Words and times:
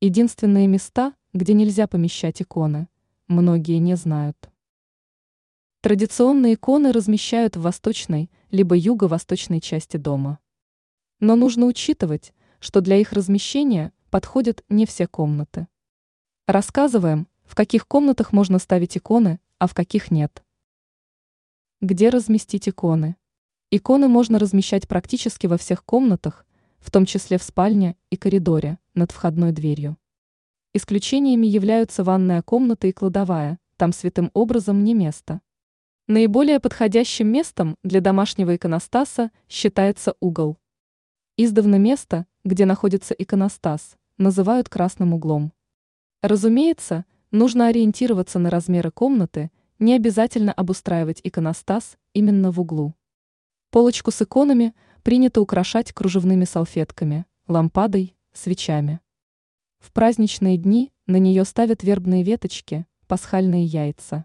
Единственные 0.00 0.68
места, 0.68 1.12
где 1.32 1.54
нельзя 1.54 1.88
помещать 1.88 2.40
иконы, 2.40 2.86
многие 3.26 3.78
не 3.78 3.96
знают. 3.96 4.48
Традиционные 5.80 6.54
иконы 6.54 6.92
размещают 6.92 7.56
в 7.56 7.62
восточной 7.62 8.30
либо 8.52 8.76
юго-восточной 8.76 9.60
части 9.60 9.96
дома. 9.96 10.38
Но 11.18 11.34
нужно 11.34 11.66
учитывать, 11.66 12.32
что 12.60 12.80
для 12.80 12.94
их 12.98 13.12
размещения 13.12 13.92
подходят 14.08 14.64
не 14.68 14.86
все 14.86 15.08
комнаты. 15.08 15.66
Рассказываем, 16.46 17.26
в 17.42 17.56
каких 17.56 17.88
комнатах 17.88 18.32
можно 18.32 18.60
ставить 18.60 18.96
иконы, 18.96 19.40
а 19.58 19.66
в 19.66 19.74
каких 19.74 20.12
нет. 20.12 20.44
Где 21.80 22.10
разместить 22.10 22.68
иконы? 22.68 23.16
Иконы 23.72 24.06
можно 24.06 24.38
размещать 24.38 24.86
практически 24.86 25.48
во 25.48 25.58
всех 25.58 25.84
комнатах, 25.84 26.46
в 26.78 26.90
том 26.90 27.06
числе 27.06 27.38
в 27.38 27.42
спальне 27.42 27.96
и 28.10 28.16
коридоре, 28.16 28.78
над 28.94 29.12
входной 29.12 29.52
дверью. 29.52 29.96
Исключениями 30.74 31.46
являются 31.46 32.04
ванная 32.04 32.42
комната 32.42 32.86
и 32.86 32.92
кладовая, 32.92 33.58
там 33.76 33.92
святым 33.92 34.30
образом 34.34 34.84
не 34.84 34.94
место. 34.94 35.40
Наиболее 36.06 36.60
подходящим 36.60 37.28
местом 37.28 37.76
для 37.82 38.00
домашнего 38.00 38.56
иконостаса 38.56 39.30
считается 39.48 40.14
угол. 40.20 40.58
Издавна 41.36 41.76
место, 41.76 42.26
где 42.44 42.64
находится 42.64 43.14
иконостас, 43.14 43.96
называют 44.16 44.68
красным 44.68 45.14
углом. 45.14 45.52
Разумеется, 46.22 47.04
нужно 47.30 47.68
ориентироваться 47.68 48.38
на 48.38 48.50
размеры 48.50 48.90
комнаты, 48.90 49.50
не 49.78 49.94
обязательно 49.94 50.52
обустраивать 50.52 51.20
иконостас 51.22 51.96
именно 52.12 52.50
в 52.50 52.60
углу. 52.60 52.94
Полочку 53.78 54.10
с 54.10 54.20
иконами 54.20 54.74
принято 55.04 55.40
украшать 55.40 55.92
кружевными 55.92 56.44
салфетками, 56.44 57.26
лампадой, 57.46 58.16
свечами. 58.32 58.98
В 59.78 59.92
праздничные 59.92 60.56
дни 60.56 60.92
на 61.06 61.18
нее 61.20 61.44
ставят 61.44 61.84
вербные 61.84 62.24
веточки, 62.24 62.86
пасхальные 63.06 63.66
яйца. 63.66 64.24